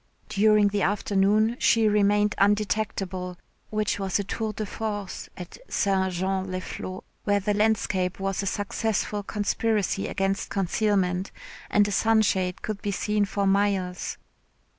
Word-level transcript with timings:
During 0.29 0.69
the 0.69 0.81
afternoon 0.81 1.57
she 1.59 1.87
remained 1.87 2.33
undetectable, 2.39 3.37
which 3.69 3.99
was 3.99 4.17
a 4.17 4.23
tour 4.23 4.51
de 4.51 4.65
force 4.65 5.29
at 5.37 5.59
St. 5.69 6.11
Jean 6.11 6.49
les 6.49 6.59
Flots, 6.59 7.05
where 7.25 7.39
the 7.39 7.53
landscape 7.53 8.19
was 8.19 8.41
a 8.41 8.47
successful 8.47 9.21
conspiracy 9.21 10.07
against 10.07 10.49
concealment, 10.49 11.31
and 11.69 11.87
a 11.87 11.91
sunshade 11.91 12.63
could 12.63 12.81
be 12.81 12.89
seen 12.89 13.25
for 13.25 13.45
miles. 13.45 14.17